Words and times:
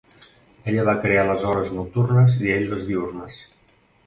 Ella 0.71 0.85
va 0.87 0.95
crear 1.03 1.25
les 1.31 1.45
hores 1.51 1.69
nocturnes 1.75 2.39
i 2.47 2.51
ell 2.57 2.67
les 2.73 2.89
diürnes. 2.89 3.41